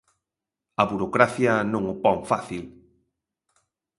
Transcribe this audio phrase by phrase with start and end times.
[0.81, 2.63] A burocracia non o pon fácil.